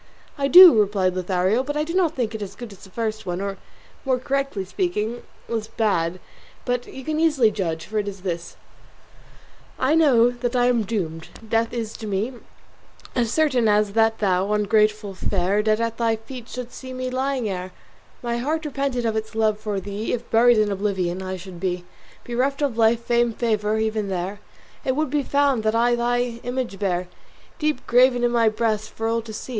[0.35, 3.27] "I do," replied Lothario, "but I do not think it as good as the first
[3.27, 3.59] one, or,
[4.03, 6.19] more correctly speaking, less bad;
[6.65, 8.57] but you can easily judge, for it is this.
[9.77, 12.33] SONNET I know that I am doomed; death is to me
[13.13, 17.47] As certain as that thou, ungrateful fair, Dead at thy feet shouldst see me lying,
[17.47, 17.71] ere
[18.23, 20.13] My heart repented of its love for thee.
[20.13, 21.85] If buried in oblivion I should be,
[22.23, 24.39] Bereft of life, fame, favour, even there
[24.83, 27.07] It would be found that I thy image bear
[27.59, 29.49] Deep graven in my breast for all to see.